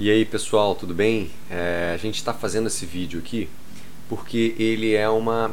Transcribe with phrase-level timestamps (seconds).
[0.00, 1.28] E aí pessoal, tudo bem?
[1.50, 3.48] É, a gente está fazendo esse vídeo aqui
[4.08, 5.50] porque ele é uma,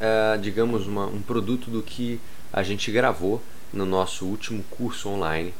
[0.00, 2.18] é, digamos, uma, um produto do que
[2.50, 5.52] a gente gravou no nosso último curso online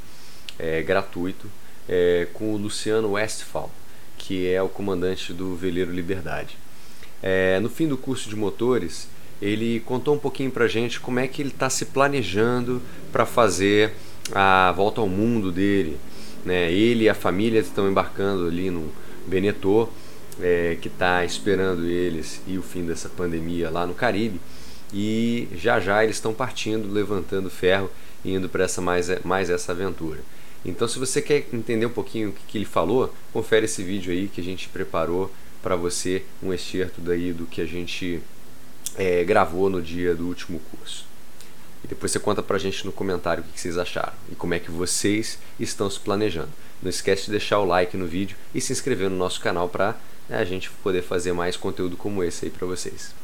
[0.58, 1.46] é, gratuito
[1.86, 3.70] é, com o Luciano Westphal,
[4.16, 6.56] que é o comandante do Veleiro Liberdade.
[7.22, 9.08] É, no fim do curso de motores,
[9.42, 12.80] ele contou um pouquinho para gente como é que ele está se planejando
[13.12, 13.92] para fazer
[14.34, 15.98] a volta ao mundo dele
[16.44, 16.70] né?
[16.72, 18.90] Ele e a família estão embarcando ali no
[19.26, 19.88] Benetô,
[20.40, 24.40] é, que está esperando eles e o fim dessa pandemia lá no Caribe.
[24.92, 27.90] E já já eles estão partindo, levantando ferro
[28.24, 30.20] e indo para essa mais, mais essa aventura.
[30.64, 34.12] Então, se você quer entender um pouquinho o que, que ele falou, confere esse vídeo
[34.12, 38.20] aí que a gente preparou para você, um excerto daí do que a gente
[38.96, 41.04] é, gravou no dia do último curso.
[41.84, 44.58] E depois você conta pra gente no comentário o que vocês acharam e como é
[44.58, 46.50] que vocês estão se planejando.
[46.82, 49.96] Não esquece de deixar o like no vídeo e se inscrever no nosso canal para
[50.28, 53.14] né, a gente poder fazer mais conteúdo como esse aí para vocês.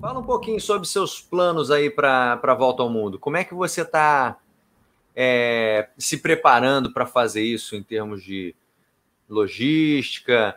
[0.00, 3.18] Fala um pouquinho sobre seus planos aí para a volta ao mundo.
[3.18, 4.38] Como é que você está
[5.14, 8.54] é, se preparando para fazer isso em termos de
[9.28, 10.56] logística,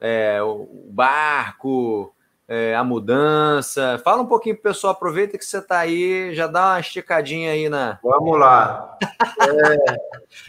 [0.00, 2.14] é, o barco,
[2.46, 4.00] é, a mudança?
[4.04, 7.52] Fala um pouquinho para o pessoal, aproveita que você está aí, já dá uma esticadinha
[7.52, 7.98] aí na.
[8.02, 8.96] Vamos lá.
[9.40, 9.96] é,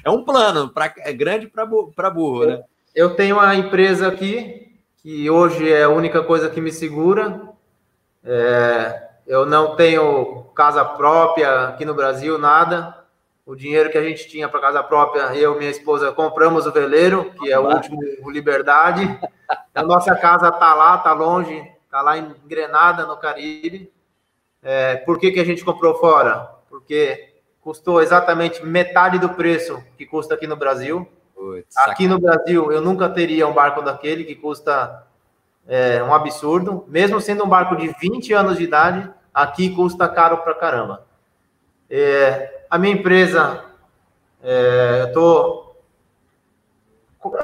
[0.06, 2.64] é um plano, pra, é grande para burro, né?
[2.96, 7.42] Eu tenho uma empresa aqui, que hoje é a única coisa que me segura.
[8.24, 12.99] É, eu não tenho casa própria aqui no Brasil, nada
[13.50, 16.72] o dinheiro que a gente tinha para casa própria, eu e minha esposa compramos o
[16.72, 19.20] veleiro, que é o último o Liberdade.
[19.74, 23.92] A nossa casa está lá, está longe, está lá em Grenada, no Caribe.
[24.62, 26.48] É, por que, que a gente comprou fora?
[26.70, 31.10] Porque custou exatamente metade do preço que custa aqui no Brasil.
[31.34, 35.08] Putz, aqui no Brasil, eu nunca teria um barco daquele que custa
[35.68, 36.86] é, um absurdo.
[36.88, 41.04] Mesmo sendo um barco de 20 anos de idade, aqui custa caro pra caramba.
[41.90, 43.66] É, a minha empresa,
[44.44, 45.76] é, eu tô,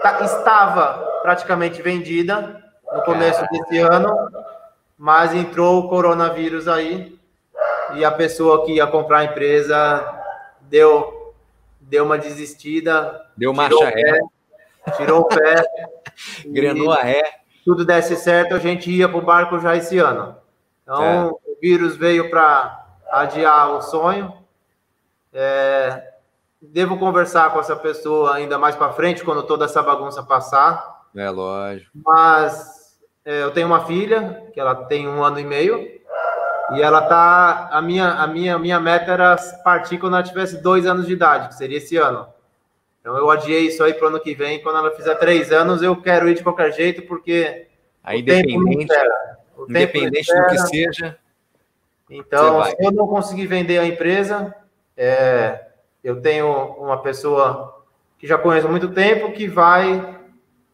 [0.02, 2.64] tá, estava praticamente vendida
[2.94, 4.16] no começo desse ano,
[4.98, 7.18] mas entrou o coronavírus aí
[7.96, 10.22] e a pessoa que ia comprar a empresa
[10.62, 11.34] deu,
[11.82, 13.26] deu uma desistida.
[13.36, 14.20] Deu marcha ré.
[14.96, 15.64] Tirou o pé.
[16.46, 17.24] Grenou a ré.
[17.64, 20.38] Tudo desse certo, a gente ia para o barco já esse ano.
[20.84, 21.26] Então, é.
[21.52, 24.45] o vírus veio para adiar o sonho
[25.36, 26.14] é,
[26.62, 31.04] devo conversar com essa pessoa ainda mais para frente, quando toda essa bagunça passar.
[31.14, 31.92] É lógico.
[31.94, 35.96] Mas é, eu tenho uma filha, que ela tem um ano e meio,
[36.74, 37.70] e ela tá.
[37.72, 41.50] A minha, a minha, minha meta era partir quando ela tivesse dois anos de idade,
[41.50, 42.28] que seria esse ano.
[43.02, 44.64] Então eu adiei isso aí para o ano que vem.
[44.64, 47.68] Quando ela fizer três anos, eu quero ir de qualquer jeito, porque.
[48.04, 48.94] Aí, independente,
[49.68, 51.18] independente do que seja.
[52.10, 54.54] Então, se eu não conseguir vender a empresa,
[54.98, 55.68] é,
[56.04, 56.48] eu tenho
[56.78, 57.84] uma pessoa
[58.18, 60.16] que já conheço há muito tempo que vai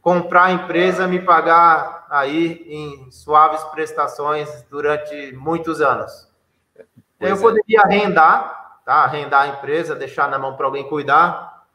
[0.02, 6.28] comprar a empresa, me pagar aí em suaves prestações durante muitos anos.
[7.18, 7.40] Pois eu é.
[7.40, 8.96] poderia arrendar, tá?
[8.96, 11.66] Arrendar a empresa, deixar na mão para alguém cuidar,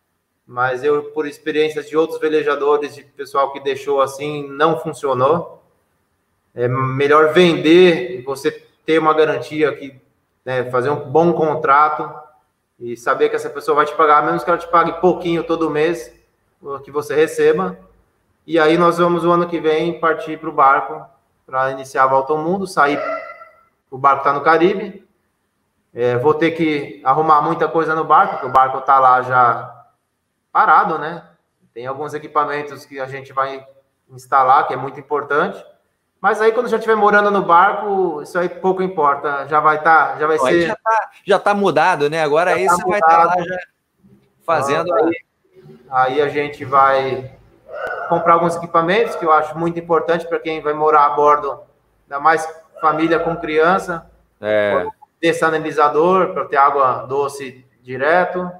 [0.47, 5.63] mas eu, por experiências de outros velejadores, de pessoal que deixou assim, não funcionou.
[6.55, 8.51] É melhor vender e você
[8.84, 10.01] ter uma garantia que
[10.45, 12.26] né, fazer um bom contrato
[12.79, 15.71] e saber que essa pessoa vai te pagar, menos que ela te pague pouquinho todo
[15.71, 16.13] mês,
[16.85, 17.79] que você receba.
[18.47, 21.05] E aí nós vamos o ano que vem partir para o barco
[21.47, 23.01] para iniciar a volta ao mundo, sair.
[23.91, 25.07] O barco está no Caribe.
[25.95, 29.87] É, vou ter que arrumar muita coisa no barco, porque o barco está lá já
[30.53, 31.25] parado, né?
[31.73, 33.67] Tem alguns equipamentos que a gente vai
[34.11, 35.65] instalar, que é muito importante.
[36.27, 39.47] Mas aí quando já estiver morando no barco, isso aí pouco importa.
[39.47, 40.63] Já vai estar, tá, já vai ser.
[40.63, 42.21] Já está já tá mudado, né?
[42.21, 42.91] Agora já aí tá você mudado.
[42.91, 43.59] vai estar tá lá já
[44.45, 44.93] fazendo.
[44.93, 45.15] aí,
[45.89, 47.31] aí a gente vai
[48.09, 51.61] comprar alguns equipamentos que eu acho muito importante para quem vai morar a bordo,
[52.03, 52.45] ainda mais
[52.81, 54.11] família com criança.
[54.41, 54.84] É.
[55.22, 58.51] Dessanalizador para ter água doce direto,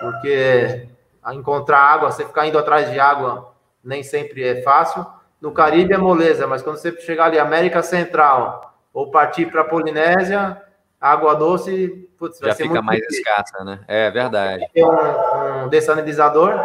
[0.00, 0.88] porque
[1.34, 3.52] encontrar água, você ficar indo atrás de água
[3.84, 5.04] nem sempre é fácil.
[5.40, 9.64] No Caribe é moleza, mas quando você chegar ali, América Central, ou partir para a
[9.64, 10.60] Polinésia,
[11.00, 13.22] água doce, putz, vai Já ser fica mais difícil.
[13.22, 13.80] escassa, né?
[13.86, 14.66] É verdade.
[14.72, 16.58] Ter um, um dessanalizador,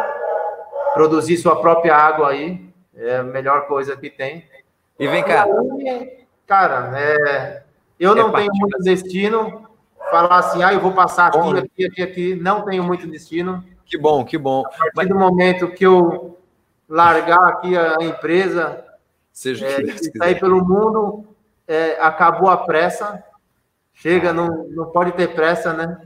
[0.94, 2.66] produzir sua própria água aí,
[2.96, 4.44] é a melhor coisa que tem.
[4.98, 5.44] E vem cá.
[5.44, 7.62] Aí, cara, é,
[7.98, 9.68] eu não é tenho muito destino.
[10.10, 12.34] Falar assim, ah, eu vou passar aqui, bom, aqui, aqui, aqui.
[12.34, 13.64] Não tenho muito destino.
[13.86, 14.60] Que bom, que bom.
[14.60, 15.08] A partir Mas...
[15.08, 16.38] do momento que eu
[16.92, 18.84] largar aqui a empresa,
[19.32, 21.26] Seja é, e sair pelo mundo,
[21.66, 23.24] é, acabou a pressa.
[23.94, 24.32] Chega, ah.
[24.34, 25.98] não, não pode ter pressa, né?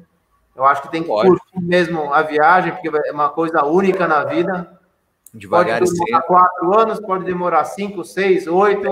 [0.54, 1.28] Eu acho que tem que pode.
[1.28, 4.78] curtir mesmo a viagem, porque é uma coisa única na vida.
[5.34, 8.88] Devagar pode demorar quatro anos, pode demorar cinco, seis, oito.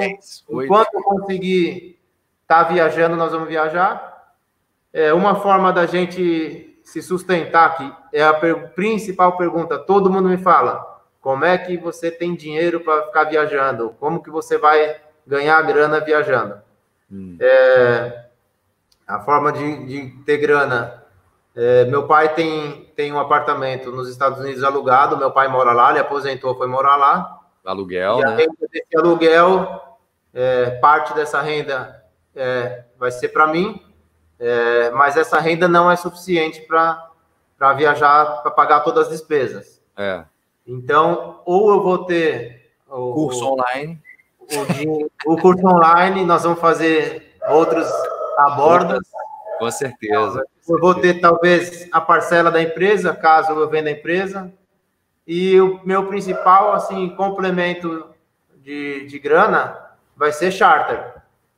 [0.50, 1.98] Enquanto eu conseguir
[2.42, 4.34] estar tá viajando, nós vamos viajar.
[4.92, 9.78] É uma forma da gente se sustentar aqui é a per principal pergunta.
[9.78, 10.93] Todo mundo me fala:
[11.24, 13.96] como é que você tem dinheiro para ficar viajando?
[13.98, 16.60] Como que você vai ganhar grana viajando?
[17.10, 17.38] Hum.
[17.40, 18.26] É,
[19.08, 21.02] a forma de, de ter grana.
[21.56, 25.16] É, meu pai tem, tem um apartamento nos Estados Unidos alugado.
[25.16, 27.40] Meu pai mora lá, ele aposentou, foi morar lá.
[27.64, 28.46] Aluguel, e né?
[28.70, 29.96] Esse aluguel,
[30.34, 32.04] é, parte dessa renda
[32.36, 33.82] é, vai ser para mim,
[34.38, 39.82] é, mas essa renda não é suficiente para viajar, para pagar todas as despesas.
[39.96, 40.26] É.
[40.66, 44.00] Então, ou eu vou ter o curso online,
[45.26, 47.88] o, o curso online, nós vamos fazer outros
[48.38, 49.00] abordos.
[49.58, 50.44] Com certeza.
[50.68, 54.52] Eu vou ter talvez a parcela da empresa, caso eu venda a empresa.
[55.26, 58.06] E o meu principal assim complemento
[58.56, 59.78] de, de grana
[60.16, 61.14] vai ser charter.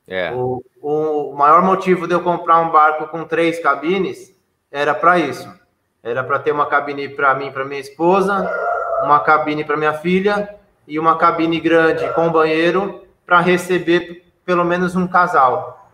[0.07, 0.33] É.
[0.33, 4.35] O, o maior motivo de eu comprar um barco com três cabines
[4.71, 5.49] era para isso.
[6.03, 8.49] Era para ter uma cabine para mim, para minha esposa,
[9.03, 10.57] uma cabine para minha filha
[10.87, 15.91] e uma cabine grande com banheiro para receber pelo menos um casal.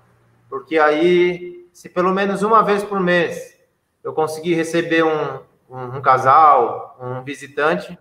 [0.49, 3.59] Porque aí, se pelo menos uma vez por mês
[4.05, 5.39] eu conseguir receber um,
[5.71, 7.99] um, um casal, um visitante,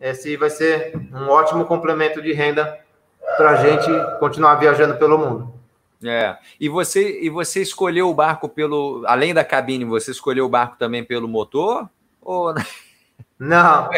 [0.00, 2.78] esse vai ser um ótimo complemento de renda
[3.36, 3.88] para a gente
[4.18, 5.54] continuar viajando pelo mundo.
[6.04, 6.36] É.
[6.60, 10.76] E você e você escolheu o barco pelo além da cabine, você escolheu o barco
[10.76, 11.88] também pelo motor
[12.20, 12.54] ou
[13.38, 13.88] não?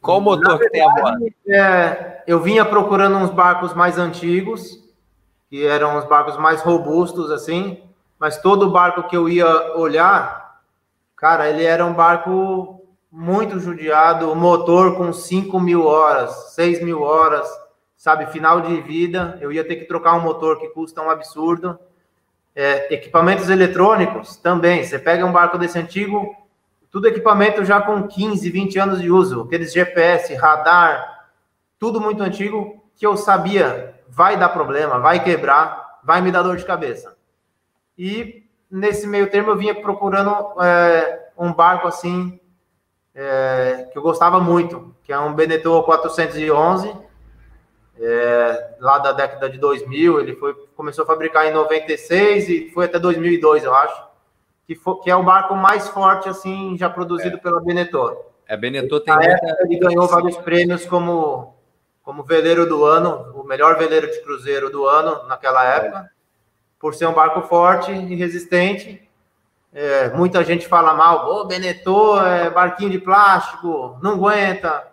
[0.00, 1.18] Qual o motor verdade, que tem agora?
[1.46, 4.82] É, eu vinha procurando uns barcos mais antigos,
[5.48, 7.82] que eram os barcos mais robustos assim,
[8.18, 10.60] mas todo barco que eu ia olhar,
[11.16, 12.80] cara, ele era um barco
[13.10, 17.48] muito judiado, motor com 5 mil horas, 6 mil horas
[18.04, 21.78] sabe, final de vida, eu ia ter que trocar um motor que custa um absurdo.
[22.54, 24.84] É, equipamentos eletrônicos também.
[24.84, 26.36] Você pega um barco desse antigo,
[26.94, 31.26] tudo equipamento já com 15, 20 anos de uso, aqueles GPS, radar,
[31.76, 36.56] tudo muito antigo que eu sabia vai dar problema, vai quebrar, vai me dar dor
[36.56, 37.16] de cabeça.
[37.98, 40.30] E nesse meio termo eu vinha procurando
[40.62, 42.38] é, um barco assim
[43.12, 46.96] é, que eu gostava muito, que é um Beneteau 411
[47.98, 52.84] é, lá da década de 2000, ele foi, começou a fabricar em 96 e foi
[52.84, 54.13] até 2002, eu acho,
[54.66, 57.40] que, foi, que é o barco mais forte, assim, já produzido é.
[57.40, 58.32] pela Beneteau.
[58.46, 59.56] É, Beneteau tem muita...
[59.60, 61.54] Ele ganhou vários prêmios como,
[62.02, 66.10] como veleiro do ano, o melhor veleiro de cruzeiro do ano naquela época,
[66.78, 69.08] por ser um barco forte e resistente.
[69.72, 74.86] É, muita gente fala mal, o oh, Beneteau é barquinho de plástico, não aguenta.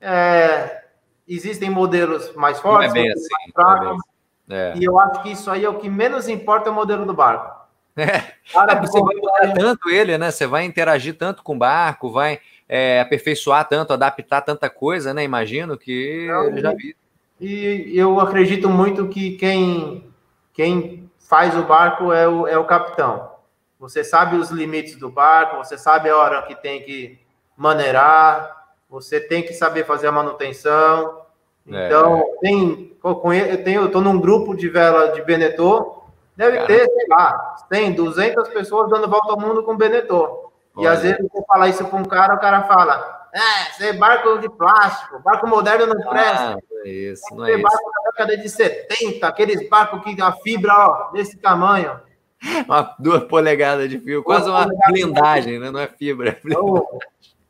[0.00, 0.84] É,
[1.26, 4.02] existem modelos mais fortes, não é bem assim, mais fracos,
[4.50, 4.74] é.
[4.76, 7.14] e eu acho que isso aí é o que menos importa é o modelo do
[7.14, 7.62] barco.
[7.96, 8.31] É.
[8.50, 10.30] Cara, você vai mudar tanto ele, né?
[10.30, 15.22] Você vai interagir tanto com o barco, vai é, aperfeiçoar tanto, adaptar tanta coisa, né?
[15.22, 16.96] Imagino que ele já vi.
[17.40, 20.08] E eu acredito muito que quem,
[20.52, 23.32] quem faz o barco é o, é o capitão.
[23.80, 27.18] Você sabe os limites do barco, você sabe a hora que tem que
[27.56, 31.22] maneirar, você tem que saber fazer a manutenção.
[31.70, 31.86] É.
[31.86, 32.38] Então, é.
[32.40, 36.01] tem, eu tenho, eu estou num grupo de vela de Benetô,
[36.36, 36.66] deve Cara.
[36.66, 40.50] ter, sei lá, tem 200 pessoas dando volta ao mundo com Benetô.
[40.78, 43.92] E às vezes você fala isso para um cara, o cara fala, é, você é
[43.92, 46.52] barco de plástico, barco moderno não presta.
[46.52, 47.62] Ah, não é isso, não é isso.
[47.62, 52.00] barco da década de 70, aqueles barcos que a fibra, ó, desse tamanho.
[52.66, 55.70] Uma, duas polegadas de fio, quase uma blindagem, né?
[55.70, 56.30] Não é fibra.
[56.30, 56.88] É então,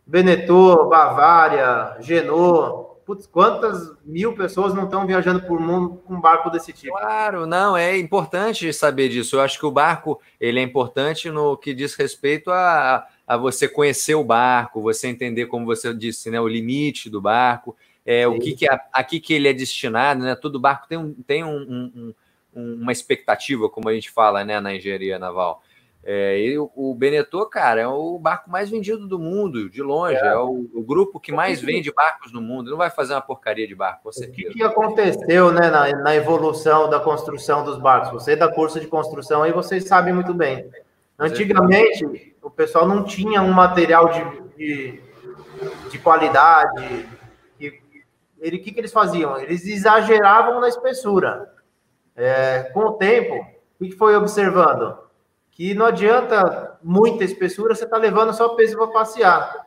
[0.06, 2.91] Venetor, Bavária, Genô.
[3.04, 6.92] Putz, quantas mil pessoas não estão viajando por mundo com um barco desse tipo?
[6.92, 9.36] Claro, não, é importante saber disso.
[9.36, 13.68] Eu acho que o barco ele é importante no que diz respeito a, a você
[13.68, 18.38] conhecer o barco, você entender, como você disse, né, o limite do barco, é, o
[18.38, 20.34] que, que é, aqui que ele é destinado, né?
[20.34, 22.14] Todo barco tem, um, tem um,
[22.54, 25.62] um, uma expectativa, como a gente fala né, na engenharia naval.
[26.04, 30.16] É, e o Benetô, cara, é o barco mais vendido do mundo, de longe.
[30.16, 32.72] É, é o, o, grupo que mais vende barcos no mundo.
[32.72, 34.48] Não vai fazer uma porcaria de barco, com certeza.
[34.48, 38.10] O que, que aconteceu né, na, na, evolução da construção dos barcos?
[38.10, 40.68] Você da curso de construção aí, vocês sabem muito bem.
[41.16, 45.00] Antigamente, o pessoal não tinha um material de, de,
[45.88, 47.08] de qualidade.
[47.56, 47.80] Que,
[48.40, 49.38] ele, o que, que eles faziam?
[49.38, 51.48] Eles exageravam na espessura.
[52.16, 53.46] É, com o tempo,
[53.80, 54.98] o que foi observando?
[55.52, 59.66] Que não adianta muita espessura, você está levando só peso para passear.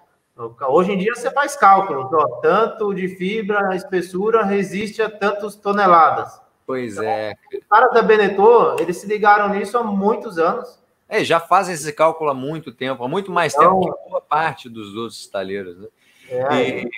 [0.67, 5.55] Hoje em dia você faz cálculos, ó, tanto de fibra, a espessura resiste a tantas
[5.55, 6.41] toneladas.
[6.67, 7.33] Pois é.
[7.53, 10.83] Os caras da Benetton, eles se ligaram nisso há muitos anos.
[11.07, 14.21] É, já fazem esse cálculo há muito tempo, há muito mais então, tempo que boa
[14.21, 15.87] parte dos outros estaleiros, né?
[16.27, 16.89] É, e,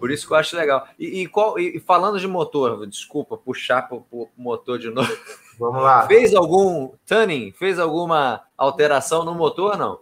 [0.00, 0.86] por isso que eu acho legal.
[0.98, 5.16] E, e, qual, e falando de motor, desculpa puxar para o motor de novo.
[5.58, 6.06] Vamos lá.
[6.06, 7.52] Fez algum tuning?
[7.52, 9.98] Fez alguma alteração no motor, não?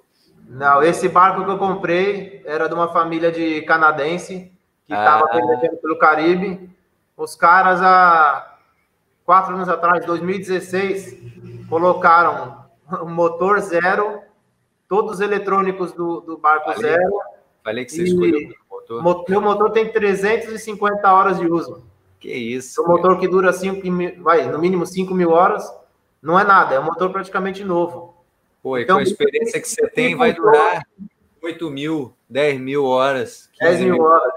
[0.49, 4.53] Não, esse barco que eu comprei era de uma família de canadense
[4.87, 5.69] que estava ah.
[5.83, 6.71] pelo Caribe.
[7.17, 8.59] Os caras, há
[9.25, 12.65] quatro anos atrás, 2016, colocaram
[13.01, 14.21] o motor zero,
[14.89, 17.19] todos os eletrônicos do, do barco falei, zero.
[17.65, 19.29] Falei que você escolheu o motor.
[19.29, 21.83] Meu motor tem 350 horas de uso.
[22.27, 22.83] Que isso.
[22.83, 23.81] Um motor que dura cinco,
[24.21, 25.73] vai, no mínimo 5 mil horas,
[26.21, 28.17] não é nada, é um motor praticamente novo.
[28.61, 30.83] Pô, então, com a experiência que você tem, vai durar
[31.41, 33.49] 8 mil, 10 mil horas.
[33.61, 34.33] 10 mil, mil horas.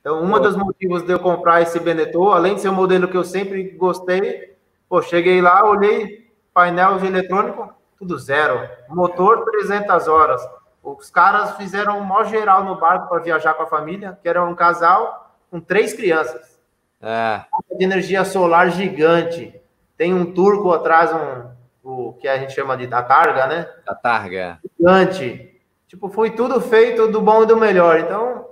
[0.00, 3.16] Então, um dos motivos de eu comprar esse Benetton, além de ser um modelo que
[3.16, 4.56] eu sempre gostei,
[4.88, 8.66] pô, cheguei lá, olhei painel de eletrônico, tudo zero.
[8.88, 10.40] Motor, 300 horas.
[10.82, 14.42] Os caras fizeram um maior geral no barco para viajar com a família, que era
[14.42, 16.57] um casal com três crianças.
[17.00, 17.42] É.
[17.76, 19.54] De energia solar gigante.
[19.96, 21.50] Tem um turco atrás, um,
[21.82, 23.68] o que a gente chama de da targa, né?
[23.86, 24.60] Da targa.
[24.78, 25.60] Gigante.
[25.86, 27.98] Tipo, foi tudo feito do bom e do melhor.
[28.00, 28.48] Então,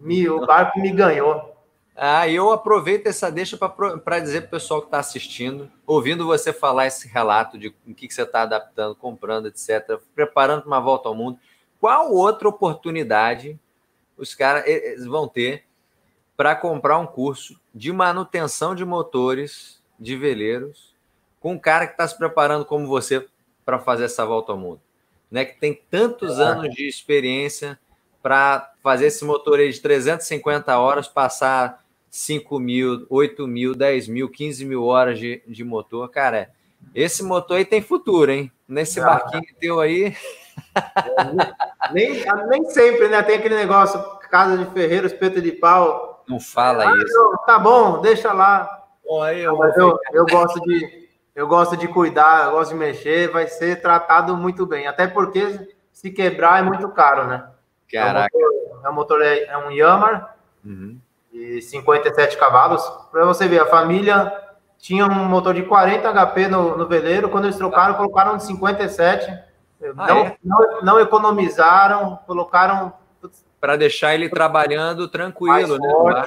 [0.00, 1.54] me, o barco me ganhou.
[1.94, 6.52] Ah, eu aproveito essa deixa para dizer para o pessoal que está assistindo, ouvindo você
[6.52, 10.80] falar esse relato de o que, que você está adaptando, comprando, etc., preparando para uma
[10.80, 11.38] volta ao mundo.
[11.80, 13.58] Qual outra oportunidade
[14.16, 14.64] os caras
[15.06, 15.64] vão ter
[16.36, 20.94] para comprar um curso de manutenção de motores de veleiros
[21.40, 23.26] com um cara que está se preparando como você
[23.64, 24.80] para fazer essa volta ao mundo,
[25.30, 25.44] né?
[25.44, 26.42] Que tem tantos é.
[26.42, 27.78] anos de experiência
[28.22, 34.28] para fazer esse motor aí de 350 horas passar 5 mil, 8 mil, 10 mil,
[34.28, 36.50] 15 mil horas de, de motor, cara.
[36.94, 38.50] Esse motor aí tem futuro, hein?
[38.68, 39.04] Nesse ah.
[39.04, 40.14] barquinho teu aí.
[41.92, 43.22] Nem, nem sempre, né?
[43.22, 47.14] Tem aquele negócio, casa de ferreiro, espeto de pau não fala ah, isso.
[47.14, 48.84] Não, tá bom, deixa lá.
[49.04, 51.06] Bom, eu, Mas eu, eu gosto de
[51.36, 54.86] eu gosto de cuidar, eu gosto de mexer, vai ser tratado muito bem.
[54.86, 57.46] Até porque se quebrar é muito caro, né?
[57.92, 58.30] Caraca.
[58.82, 60.30] É um motor, é, é um Yamaha
[60.64, 60.98] uhum.
[61.30, 62.82] de 57 cavalos.
[63.12, 64.32] Para você ver, a família
[64.78, 67.28] tinha um motor de 40 HP no, no veleiro.
[67.28, 69.30] Quando eles trocaram, colocaram de 57.
[69.30, 70.36] Ah, não, é?
[70.42, 72.94] não, não economizaram, colocaram
[73.60, 76.24] para deixar ele trabalhando tranquilo, né?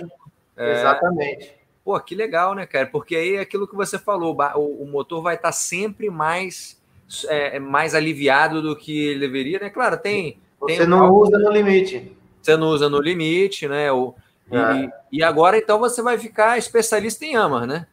[0.57, 0.71] É...
[0.73, 1.59] Exatamente.
[1.83, 2.85] Pô, que legal, né, cara?
[2.85, 6.79] Porque aí é aquilo que você falou, o, motor vai estar tá sempre mais,
[7.27, 9.69] é, mais aliviado do que ele deveria, né?
[9.69, 10.39] Claro, tem.
[10.59, 12.15] Você tem não usa no limite.
[12.41, 13.91] Você não usa no limite, né?
[13.91, 14.13] O,
[14.51, 14.57] é.
[14.75, 17.87] e, e, agora, então, você vai ficar especialista em Yamaha, né?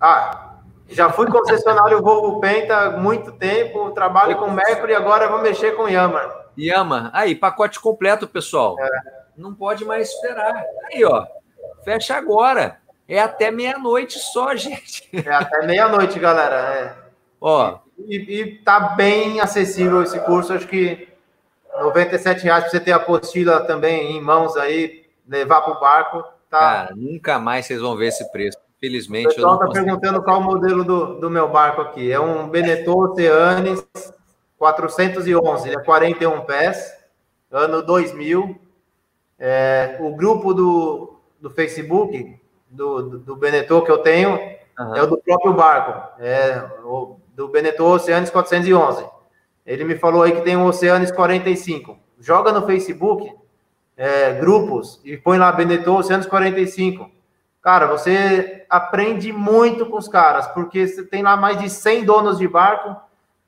[0.00, 0.56] Ah,
[0.88, 5.76] já fui concessionário Volvo Penta há muito tempo, trabalho com Mercury e agora vou mexer
[5.76, 6.47] com Yamaha.
[6.58, 7.10] Yama.
[7.12, 8.76] Aí, pacote completo, pessoal.
[8.78, 8.88] É.
[9.36, 10.64] Não pode mais esperar.
[10.92, 11.26] Aí, ó.
[11.84, 12.80] Fecha agora.
[13.06, 15.08] É até meia-noite só, gente.
[15.12, 16.56] É até meia-noite, galera.
[16.56, 16.94] É.
[17.40, 17.78] Ó.
[18.06, 20.52] E, e tá bem acessível esse curso.
[20.52, 21.08] Acho que
[21.72, 21.92] R$
[22.42, 26.24] reais para você ter a apostila também em mãos aí, levar para o barco.
[26.50, 26.58] Tá...
[26.58, 28.58] Cara, nunca mais vocês vão ver esse preço.
[28.76, 29.26] Infelizmente.
[29.26, 32.12] O pessoal está perguntando qual o modelo do, do meu barco aqui.
[32.12, 33.84] É um Benetton Oceanes
[34.58, 36.94] 411, ele é 41 pés,
[37.50, 38.60] ano 2000.
[39.38, 42.38] É, o grupo do, do Facebook,
[42.68, 44.30] do, do, do Benetton que eu tenho,
[44.78, 44.96] uhum.
[44.96, 49.06] é o do próprio barco, é o, do Benetton Oceanes 411.
[49.64, 51.96] Ele me falou aí que tem um Oceanes 45.
[52.18, 53.32] Joga no Facebook,
[53.96, 57.08] é, grupos, e põe lá Benetton Oceanes 45.
[57.62, 62.38] Cara, você aprende muito com os caras, porque você tem lá mais de 100 donos
[62.38, 62.96] de barco,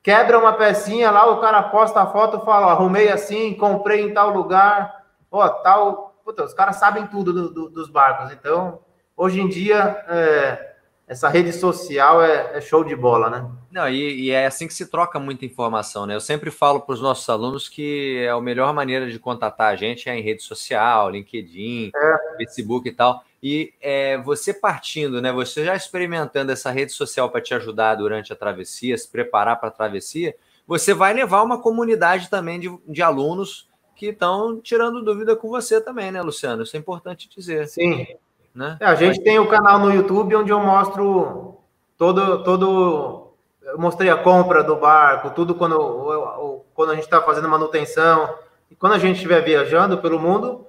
[0.03, 4.01] quebra uma pecinha lá, o cara posta a foto e fala, ó, arrumei assim, comprei
[4.01, 6.11] em tal lugar, ó, tal.
[6.23, 8.31] Puta, os caras sabem tudo do, do, dos barcos.
[8.31, 8.79] Então,
[9.17, 10.71] hoje em dia, é,
[11.07, 13.49] essa rede social é, é show de bola, né?
[13.71, 16.15] Não, e, e, é assim que se troca muita informação, né?
[16.15, 19.75] Eu sempre falo para os nossos alunos que é a melhor maneira de contatar a
[19.75, 22.37] gente é em rede social, LinkedIn, é.
[22.37, 23.23] Facebook e tal.
[23.43, 25.31] E é, você partindo, né?
[25.31, 29.69] Você já experimentando essa rede social para te ajudar durante a travessia, se preparar para
[29.69, 30.35] a travessia,
[30.67, 35.81] você vai levar uma comunidade também de, de alunos que estão tirando dúvida com você
[35.81, 36.63] também, né, Luciano?
[36.63, 37.67] Isso é importante dizer.
[37.67, 38.07] Sim.
[38.53, 38.77] Né?
[38.79, 41.57] É, a gente tem o canal no YouTube onde eu mostro
[41.97, 43.33] todo, todo.
[43.63, 48.33] Eu mostrei a compra do barco, tudo quando, quando a gente está fazendo manutenção.
[48.69, 50.65] E quando a gente estiver viajando pelo mundo,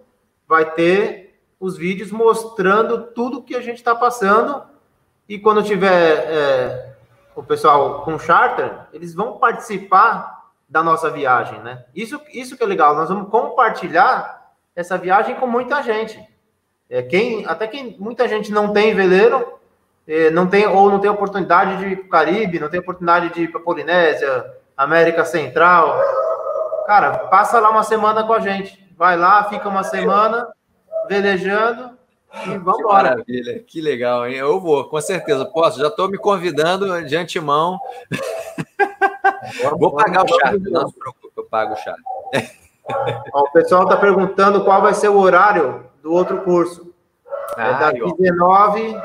[0.46, 1.21] vai ter
[1.62, 4.64] os vídeos mostrando tudo que a gente está passando.
[5.28, 6.94] E quando tiver é,
[7.36, 11.84] o pessoal com charter, eles vão participar da nossa viagem, né?
[11.94, 12.96] Isso, isso que é legal.
[12.96, 16.18] Nós vamos compartilhar essa viagem com muita gente.
[16.90, 19.60] É, quem, até quem muita gente não tem veleiro,
[20.04, 23.32] é, não tem ou não tem oportunidade de ir para o Caribe, não tem oportunidade
[23.32, 25.96] de ir para Polinésia, América Central.
[26.88, 28.84] Cara, passa lá uma semana com a gente.
[28.98, 30.48] Vai lá, fica uma semana
[31.08, 31.96] velejando
[32.46, 33.10] e vamos embora.
[33.10, 34.36] Maravilha, que legal, hein?
[34.36, 35.44] Eu vou, com certeza.
[35.44, 37.78] Posso, já estou me convidando de antemão.
[39.78, 42.00] vou pagar o chat, não se preocupe, eu pago o chat.
[43.34, 46.92] o pessoal está perguntando qual vai ser o horário do outro curso.
[47.56, 48.96] É ah, é das 19,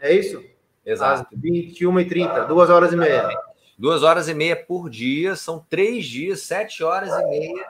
[0.00, 0.44] é isso?
[0.84, 1.26] Exato.
[1.32, 3.28] Às 21h30, duas horas e meia.
[3.78, 7.66] Duas horas e meia por dia, são três dias, sete horas e meia,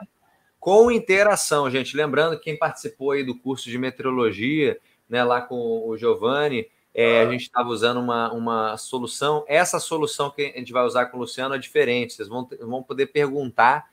[0.65, 1.95] com interação, gente.
[1.95, 7.29] Lembrando, quem participou aí do curso de meteorologia, né, lá com o Giovanni, é, a
[7.29, 9.45] gente estava usando uma, uma solução.
[9.47, 12.13] Essa solução que a gente vai usar com o Luciano é diferente.
[12.13, 13.91] Vocês vão, vão poder perguntar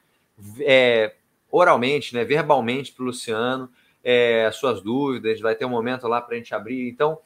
[0.60, 1.14] é,
[1.50, 3.68] oralmente, né, verbalmente para o Luciano
[4.02, 6.88] é, suas dúvidas, vai ter um momento lá para a gente abrir.
[6.88, 7.18] Então,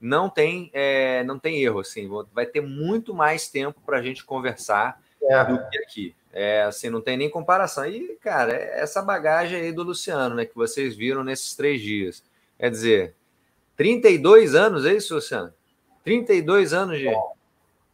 [0.00, 4.24] não tem, é, não tem erro, assim, vai ter muito mais tempo para a gente
[4.24, 5.44] conversar é.
[5.44, 6.16] do que aqui.
[6.32, 7.86] É, assim, não tem nem comparação.
[7.86, 12.22] E, cara, é essa bagagem aí do Luciano, né, que vocês viram nesses três dias.
[12.58, 13.14] Quer dizer,
[13.76, 15.52] 32 anos, é isso, Luciano?
[16.04, 17.08] 32 anos de.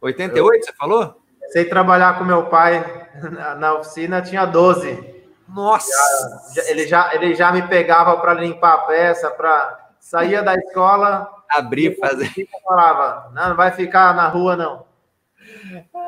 [0.01, 1.21] 88, você falou?
[1.49, 5.15] Sei trabalhar com meu pai na, na oficina, tinha 12.
[5.47, 6.53] Nossa!
[6.53, 11.29] Já, ele, já, ele já me pegava para limpar a peça, para saía da escola.
[11.49, 12.31] Abrir, fazer.
[12.63, 14.85] Falava, não, não vai ficar na rua, não.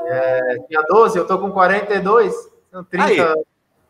[0.07, 2.33] É, tinha 12, eu tô com 42.
[2.71, 3.43] São 30 Aí, anos.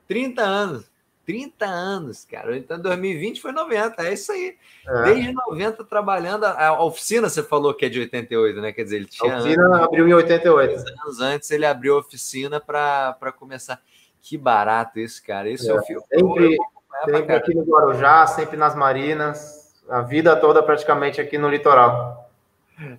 [0.08, 0.98] 30 anos.
[1.28, 2.56] 30 anos, cara.
[2.56, 4.56] Então 2020 foi 90, é isso aí.
[4.88, 5.04] É.
[5.04, 6.46] Desde 90 trabalhando.
[6.46, 8.72] A oficina você falou que é de 88, né?
[8.72, 9.36] Quer dizer, ele tinha.
[9.36, 10.86] A oficina anos, abriu em 88.
[11.04, 13.82] Anos antes ele abriu a oficina para começar.
[14.22, 15.50] Que barato esse, cara.
[15.50, 16.04] Esse é, é o filme.
[16.10, 16.58] Sempre,
[17.04, 22.27] sempre aqui no Guarujá, sempre nas Marinas, a vida toda praticamente aqui no litoral.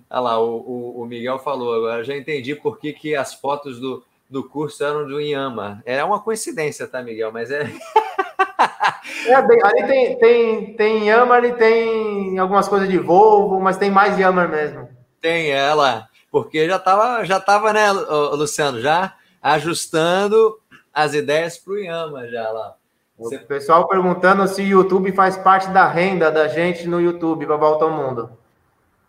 [0.09, 3.79] Olha lá, o, o, o Miguel falou agora, já entendi por que, que as fotos
[3.79, 5.81] do, do curso eram do Inhama.
[5.85, 7.31] É uma coincidência, tá, Miguel?
[7.31, 7.61] Mas é.
[9.27, 13.89] é bem, ali tem, tem, tem Yama, ali tem algumas coisas de Volvo, mas tem
[13.89, 14.89] mais Yama mesmo.
[15.21, 20.59] Tem ela, porque já tava, já tava, né, Luciano, já ajustando
[20.93, 22.75] as ideias para o Yama já lá.
[23.17, 27.57] O pessoal perguntando se o YouTube faz parte da renda da gente no YouTube para
[27.57, 28.38] volta ao mundo.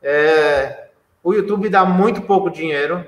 [0.03, 0.89] É,
[1.23, 3.07] o YouTube dá muito pouco dinheiro.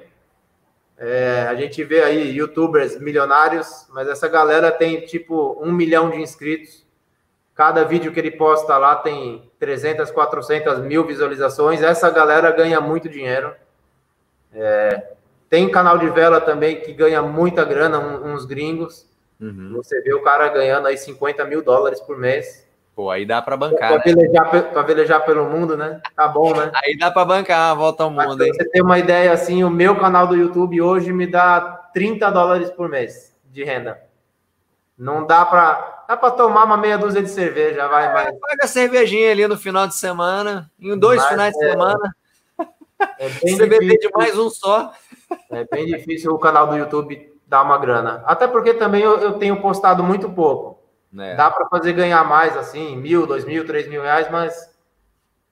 [0.99, 6.21] É, a gente vê aí YouTubers milionários, mas essa galera tem tipo um milhão de
[6.21, 6.87] inscritos.
[7.55, 11.83] Cada vídeo que ele posta lá tem 300, 400 mil visualizações.
[11.83, 13.55] Essa galera ganha muito dinheiro.
[14.55, 15.13] É,
[15.49, 19.07] tem canal de vela também que ganha muita grana, uns gringos.
[19.41, 19.73] Uhum.
[19.75, 22.62] Você vê o cara ganhando aí 50 mil dólares por mês.
[22.95, 23.89] Pô, aí dá para bancar.
[23.89, 24.15] Para né?
[24.15, 26.01] velejar, velejar, pelo mundo, né?
[26.15, 26.71] Tá bom, né?
[26.75, 28.37] Aí dá para bancar a volta ao mundo.
[28.39, 31.61] Mas, você tem uma ideia assim, o meu canal do YouTube hoje me dá
[31.95, 33.99] 30 dólares por mês de renda.
[34.97, 38.27] Não dá para dá para tomar uma meia dúzia de cerveja, vai, vai.
[38.27, 42.17] É, paga cervejinha ali no final de semana, em dois Mas, finais de é, semana.
[43.19, 44.93] É bem Você beber de mais um só.
[45.51, 48.23] É bem difícil o canal do YouTube dar uma grana.
[48.27, 50.82] Até porque também eu, eu tenho postado muito pouco.
[51.19, 51.35] É.
[51.35, 54.71] Dá para fazer ganhar mais, assim, mil, dois mil, três mil reais, mas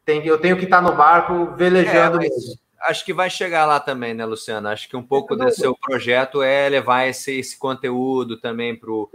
[0.05, 2.23] tem, eu tenho que estar no barco velejando.
[2.23, 2.29] É,
[2.83, 4.69] acho que vai chegar lá também, né, Luciano?
[4.69, 9.11] Acho que um pouco do seu projeto é levar esse, esse conteúdo também para o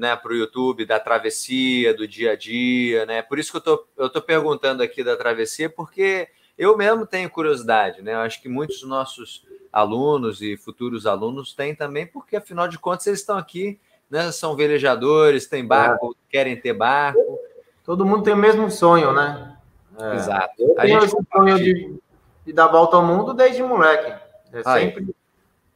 [0.00, 3.20] né, pro YouTube, da travessia, do dia a dia, né?
[3.20, 7.28] Por isso que eu tô, eu tô perguntando aqui da travessia, porque eu mesmo tenho
[7.28, 8.14] curiosidade, né?
[8.14, 13.06] Eu acho que muitos nossos alunos e futuros alunos têm também, porque afinal de contas
[13.06, 13.78] eles estão aqui,
[14.10, 14.32] né?
[14.32, 16.32] São velejadores, têm barco, é.
[16.32, 17.38] querem ter barco.
[17.84, 19.56] Todo mundo tem o mesmo sonho, né?
[19.98, 20.14] É.
[20.16, 20.54] Exato.
[20.58, 22.00] Eu tenho esse sonho de,
[22.44, 24.12] de dar volta ao mundo desde moleque.
[24.52, 25.14] É sempre.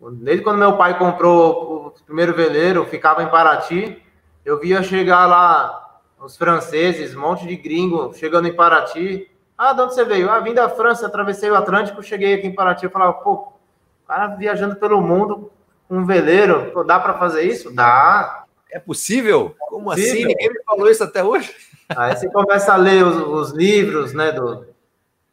[0.01, 4.03] Desde quando meu pai comprou o primeiro veleiro, ficava em Paraty,
[4.44, 9.31] eu via chegar lá os franceses, um monte de gringo chegando em Paraty.
[9.57, 10.29] Ah, de onde você veio?
[10.31, 12.85] Ah, vim da França, atravessei o Atlântico, cheguei aqui em Paraty.
[12.85, 15.51] Eu falava, pô, o cara viajando pelo mundo
[15.88, 17.73] um veleiro, pô, dá para fazer isso?
[17.75, 18.44] Dá.
[18.70, 19.55] É possível?
[19.68, 20.03] Como assim?
[20.03, 20.27] possível.
[20.27, 20.29] assim?
[20.29, 21.55] Ninguém me falou isso até hoje.
[21.97, 24.66] Aí você começa a ler os, os livros, né, do,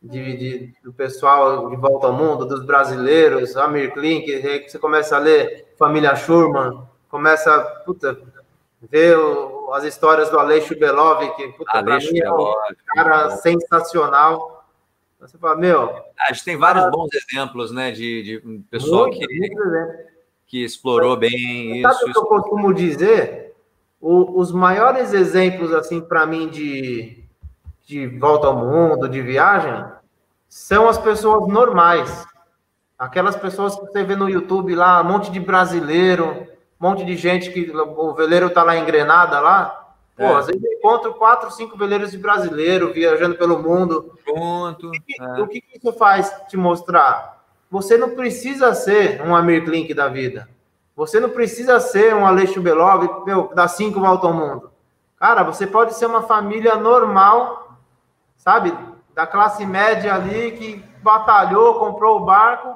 [0.02, 5.16] de, de, do pessoal de volta ao mundo, dos brasileiros, Amir Klink, que você começa
[5.16, 8.20] a ler Família Schurman, começa a puta,
[8.82, 12.54] ver o, as histórias do Aleixo Belov, que puta, mim é um
[12.94, 14.66] cara sensacional.
[15.20, 16.04] Você fala, meu.
[16.20, 20.11] A gente tem vários bons exemplos, né, de, de pessoal muito, que, muito
[20.52, 22.00] que explorou bem Sabe isso.
[22.00, 23.56] Sabe o que eu costumo dizer?
[24.02, 27.22] O, os maiores exemplos, assim, para mim, de
[27.92, 29.84] de volta ao mundo, de viagem,
[30.48, 32.26] são as pessoas normais.
[32.98, 36.48] Aquelas pessoas que você vê no YouTube lá, um monte de brasileiro,
[36.80, 39.94] um monte de gente que o veleiro tá lá engrenada lá.
[40.16, 40.36] Pô, é.
[40.36, 44.18] às vezes eu encontro quatro, cinco veleiros de brasileiro viajando pelo mundo.
[44.24, 44.88] Ponto.
[44.88, 45.42] O que, é.
[45.42, 47.41] o que isso faz te mostrar?
[47.72, 50.48] Você não precisa ser um Amir Klink da vida.
[50.96, 54.72] Você não precisa ser um Aleixo Belov, meu, dá cinco voltas ao mundo.
[55.18, 57.62] Cara, você pode ser uma família normal
[58.42, 58.76] sabe?
[59.14, 62.76] Da classe média ali que batalhou, comprou o barco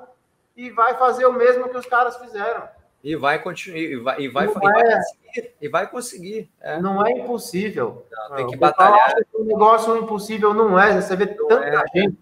[0.56, 2.64] e vai fazer o mesmo que os caras fizeram.
[3.04, 5.56] E vai continuar, e vai, e vai, e vai, é, conseguir.
[5.62, 6.80] E vai conseguir é.
[6.80, 8.06] Não é impossível.
[8.12, 9.16] Não, tem que batalhar.
[9.34, 11.00] O negócio impossível não é.
[11.00, 11.84] Você vê não tanta é.
[11.94, 12.18] gente.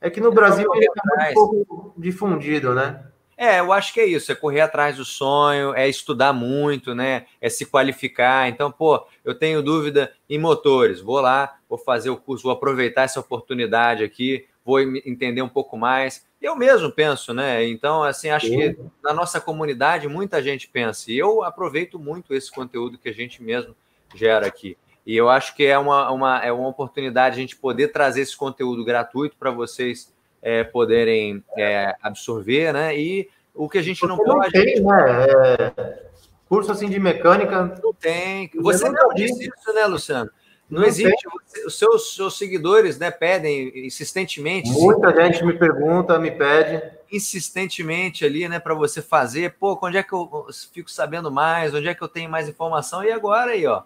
[0.00, 3.04] É que no Brasil ele é um pouco difundido, né?
[3.36, 7.24] É, eu acho que é isso, é correr atrás do sonho, é estudar muito, né?
[7.40, 8.48] É se qualificar.
[8.50, 13.04] Então, pô, eu tenho dúvida em motores, vou lá, vou fazer o curso, vou aproveitar
[13.04, 16.26] essa oportunidade aqui, vou entender um pouco mais.
[16.40, 17.66] Eu mesmo penso, né?
[17.66, 18.58] Então, assim, acho Sim.
[18.58, 23.14] que na nossa comunidade muita gente pensa, e eu aproveito muito esse conteúdo que a
[23.14, 23.74] gente mesmo
[24.14, 24.76] gera aqui.
[25.06, 28.36] E eu acho que é uma, uma, é uma oportunidade a gente poder trazer esse
[28.36, 32.96] conteúdo gratuito para vocês é, poderem é, absorver, né?
[32.96, 34.56] E o que a gente não pode.
[34.56, 35.26] Não tem, né?
[35.58, 36.10] É,
[36.48, 37.78] curso assim de mecânica.
[37.82, 38.50] Não tem.
[38.56, 40.30] Você não disse isso, né, Luciano?
[40.68, 41.26] Não, não existe.
[41.66, 44.70] Os seus, seus seguidores né, pedem insistentemente.
[44.70, 46.80] Muita sim, gente me pergunta, me pede.
[47.10, 49.56] Insistentemente ali, né, para você fazer.
[49.58, 51.74] Pô, onde é que eu fico sabendo mais?
[51.74, 53.02] Onde é que eu tenho mais informação?
[53.02, 53.82] E agora aí, ó.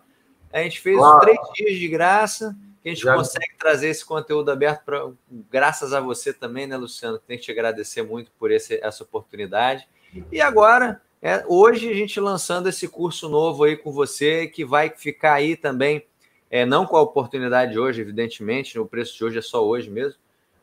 [0.54, 1.18] A gente fez claro.
[1.18, 3.16] três dias de graça que a gente Já...
[3.16, 5.10] consegue trazer esse conteúdo aberto para
[5.50, 7.18] graças a você também, né, Luciano?
[7.18, 9.88] Tem que te agradecer muito por esse, essa oportunidade.
[10.30, 14.90] E agora, é, hoje a gente lançando esse curso novo aí com você, que vai
[14.90, 16.06] ficar aí também,
[16.48, 19.90] é, não com a oportunidade de hoje, evidentemente, o preço de hoje é só hoje
[19.90, 20.20] mesmo,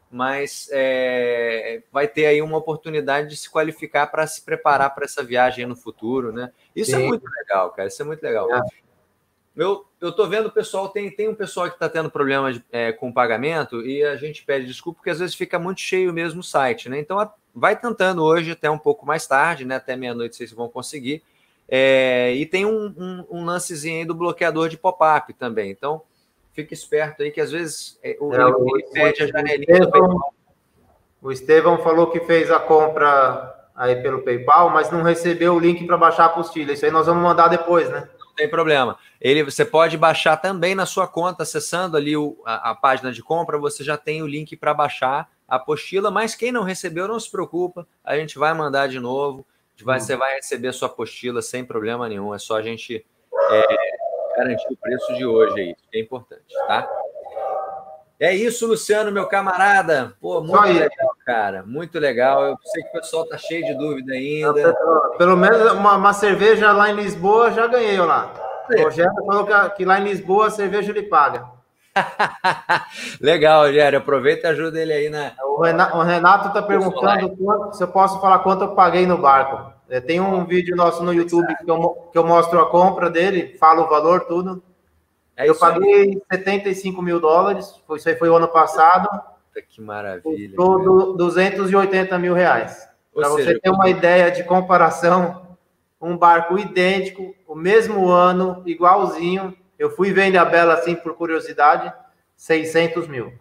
[0.10, 5.22] mas é, vai ter aí uma oportunidade de se qualificar para se preparar para essa
[5.22, 6.54] viagem no futuro, né?
[6.74, 7.04] Isso é Sim.
[7.04, 7.90] é muito legal, cara.
[7.90, 8.48] Isso é muito legal.
[8.56, 8.62] É.
[9.56, 12.64] Eu, eu tô vendo o pessoal, tem, tem um pessoal que está tendo problema de,
[12.72, 16.40] é, com pagamento e a gente pede desculpa porque às vezes fica muito cheio mesmo
[16.40, 17.00] o site, né?
[17.00, 19.76] Então a, vai tentando hoje até um pouco mais tarde, né?
[19.76, 21.22] Até meia-noite vocês vão conseguir.
[21.68, 25.70] É, e tem um, um, um, lancezinho aí do bloqueador de pop-up também.
[25.70, 26.02] Então
[26.54, 30.20] fique esperto aí que às vezes é, o, é, ele, pede a janelinha Estevão.
[31.22, 35.86] O Estevão falou que fez a compra aí pelo PayPal, mas não recebeu o link
[35.86, 36.72] para baixar a apostila.
[36.72, 38.08] Isso aí nós vamos mandar depois, né?
[38.36, 38.98] Tem problema.
[39.20, 43.22] Ele, você pode baixar também na sua conta, acessando ali o, a, a página de
[43.22, 47.20] compra, você já tem o link para baixar a apostila, mas quem não recebeu, não
[47.20, 49.46] se preocupa, a gente vai mandar de novo,
[49.84, 50.06] vai, uhum.
[50.06, 53.06] você vai receber a sua apostila sem problema nenhum, é só a gente
[53.52, 53.78] é,
[54.38, 56.90] garantir o preço de hoje aí, é importante, tá?
[58.20, 60.16] É isso, Luciano, meu camarada.
[60.22, 61.64] Pô, muito legal, cara.
[61.64, 62.44] Muito legal.
[62.44, 64.76] Eu sei que o pessoal tá cheio de dúvida ainda.
[65.18, 68.34] Pelo menos uma, uma cerveja lá em Lisboa já ganhei lá.
[68.70, 71.46] O Rogério falou que, que, lá em Lisboa a cerveja ele paga.
[73.20, 74.00] legal, Rogério.
[74.00, 75.34] Aproveita e ajuda ele aí, né?
[75.44, 79.18] O Renato, o Renato tá perguntando quanto, se eu posso falar quanto eu paguei no
[79.18, 79.72] barco.
[79.90, 83.58] É, tem um vídeo nosso no YouTube que eu, que eu mostro a compra dele,
[83.60, 84.64] falo o valor, tudo.
[85.36, 86.22] É eu paguei aí.
[86.32, 89.10] 75 mil dólares, isso aí foi o ano passado.
[89.70, 90.56] Que maravilha.
[90.56, 92.88] Todo 280 mil reais.
[93.14, 95.58] Para você ter uma ideia de comparação,
[96.02, 99.56] um barco idêntico, o mesmo ano, igualzinho.
[99.78, 101.92] Eu fui vender a Bela assim por curiosidade,
[102.36, 103.34] 600 mil.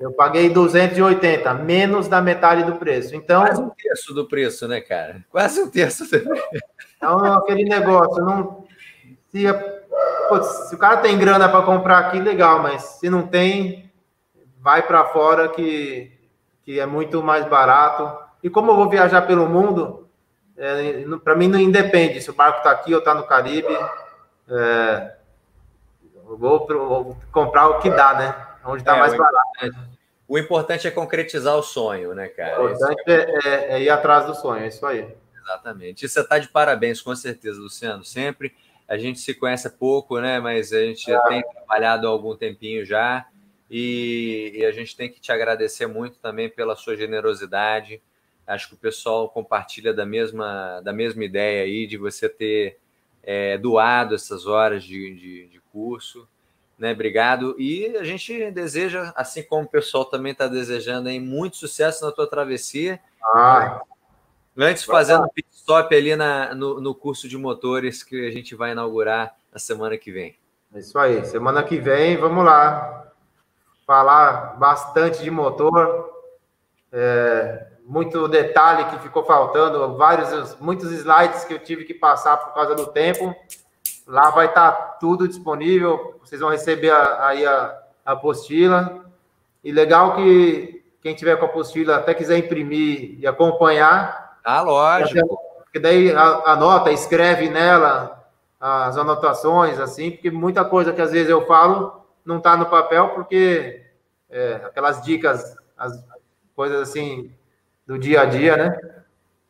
[0.00, 3.14] Eu paguei 280, menos da metade do preço.
[3.14, 5.24] Então, Quase um terço do preço, né, cara?
[5.30, 6.54] Quase um terço do preço.
[6.96, 8.64] Então, aquele negócio, não.
[9.30, 9.44] Se,
[10.28, 13.83] putz, se o cara tem grana para comprar aqui, legal, mas se não tem,
[14.64, 16.10] vai para fora que,
[16.64, 18.24] que é muito mais barato.
[18.42, 20.08] E como eu vou viajar pelo mundo,
[20.56, 23.76] é, para mim não independe se o barco está aqui ou está no Caribe.
[24.48, 25.16] É,
[26.24, 28.34] vou, vou, comprar o que dá, né?
[28.64, 29.76] Onde está é, mais barato.
[30.26, 32.62] O importante é concretizar o sonho, né, cara?
[32.62, 35.06] O importante é, é, é ir atrás do sonho, é isso aí.
[35.42, 36.06] Exatamente.
[36.06, 38.02] E você está de parabéns, com certeza, Luciano.
[38.02, 38.54] Sempre.
[38.88, 40.40] A gente se conhece pouco, né?
[40.40, 43.26] Mas a gente já tem trabalhado há algum tempinho já.
[43.70, 48.00] E, e, a gente tem que te agradecer muito também pela sua generosidade.
[48.46, 52.78] Acho que o pessoal compartilha da mesma, da mesma ideia aí de você ter
[53.22, 56.28] é, doado essas horas de, de, de curso.
[56.78, 57.54] Né, obrigado.
[57.58, 62.12] E a gente deseja, assim como o pessoal também está desejando, aí, muito sucesso na
[62.12, 63.00] tua travessia.
[64.56, 68.72] Antes, fazendo pit stop ali na, no, no curso de motores que a gente vai
[68.72, 70.36] inaugurar na semana que vem.
[70.72, 71.24] É isso aí.
[71.24, 73.03] Semana que vem, vamos lá.
[73.86, 76.10] Falar bastante de motor.
[76.92, 82.54] É, muito detalhe que ficou faltando, vários, muitos slides que eu tive que passar por
[82.54, 83.34] causa do tempo.
[84.06, 86.18] Lá vai estar tá tudo disponível.
[86.22, 89.04] Vocês vão receber aí a, a apostila.
[89.62, 95.38] E legal que quem tiver com a apostila até quiser imprimir e acompanhar, ah, lógico.
[95.64, 98.24] Porque daí anota, escreve nela
[98.60, 103.10] as anotações, assim, porque muita coisa que às vezes eu falo não está no papel,
[103.10, 103.84] porque
[104.30, 106.04] é, aquelas dicas, as
[106.54, 107.30] coisas assim
[107.86, 108.78] do dia a dia, né?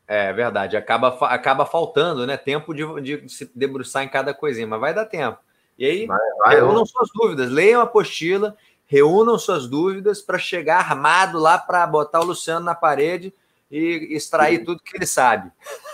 [0.07, 2.37] É verdade, acaba, acaba faltando, né?
[2.37, 5.39] Tempo de, de se debruçar em cada coisinha, mas vai dar tempo.
[5.79, 6.87] E aí, vai, vai, reúnam eu...
[6.87, 8.55] suas dúvidas, leiam a apostila,
[8.87, 13.33] reúnam suas dúvidas para chegar armado lá para botar o Luciano na parede
[13.71, 15.51] e extrair tudo que ele sabe.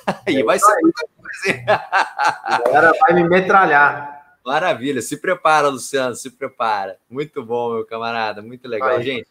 [0.26, 1.82] e vai ser muita coisa.
[2.44, 4.19] Agora vai me metralhar.
[4.44, 6.98] Maravilha, se prepara, Luciano, se prepara.
[7.08, 9.28] Muito bom, meu camarada, muito legal, gente.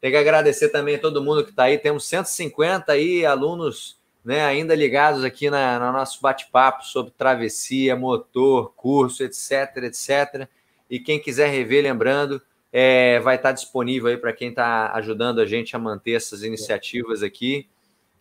[0.00, 1.78] Tem que agradecer também a todo mundo que está aí.
[1.78, 8.74] Temos 150 aí alunos né, ainda ligados aqui na, no nosso bate-papo sobre travessia, motor,
[8.74, 10.48] curso, etc, etc.
[10.90, 12.40] E quem quiser rever, lembrando,
[12.72, 17.22] é, vai estar disponível aí para quem está ajudando a gente a manter essas iniciativas
[17.22, 17.68] aqui.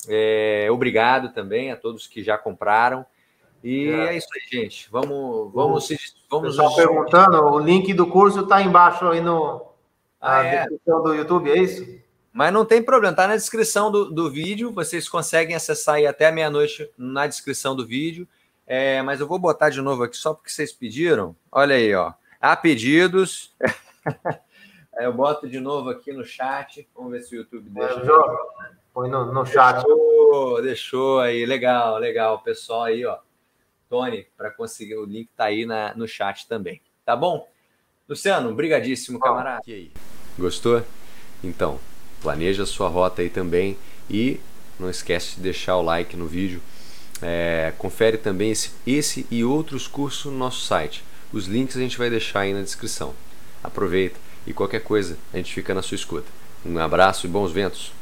[0.08, 3.06] É, obrigado também a todos que já compraram.
[3.64, 4.90] E é, é isso aí, gente.
[4.92, 5.98] Vamos, vamos, se,
[6.30, 6.58] vamos.
[6.76, 9.74] Perguntando, o link do curso está embaixo aí no
[10.26, 10.62] ah, é.
[10.62, 12.02] descrição do YouTube, é isso?
[12.32, 14.72] Mas não tem problema, está na descrição do, do vídeo.
[14.72, 18.26] Vocês conseguem acessar aí até meia-noite na descrição do vídeo.
[18.66, 21.36] É, mas eu vou botar de novo aqui só porque vocês pediram.
[21.52, 22.14] Olha aí, ó.
[22.40, 23.54] Há pedidos.
[24.96, 26.88] Aí eu boto de novo aqui no chat.
[26.96, 28.02] Vamos ver se o YouTube deixa.
[28.94, 29.84] Põe no, no chat.
[29.84, 31.46] Deixou, deixou aí.
[31.46, 32.40] Legal, legal.
[32.40, 33.18] Pessoal aí, ó.
[33.94, 36.82] Tony, para conseguir o link tá aí na, no chat também.
[37.06, 37.48] Tá bom?
[38.10, 39.62] Luciano, brigadíssimo, camarada.
[39.68, 39.92] E aí?
[40.36, 40.84] Gostou?
[41.44, 41.80] Então,
[42.20, 43.78] planeja a sua rota aí também
[44.10, 44.40] e
[44.80, 46.60] não esquece de deixar o like no vídeo.
[47.22, 51.04] É, confere também esse, esse e outros cursos no nosso site.
[51.32, 53.14] Os links a gente vai deixar aí na descrição.
[53.64, 56.32] Aproveita e qualquer coisa a gente fica na sua escuta.
[56.66, 57.94] Um abraço e bons ventos.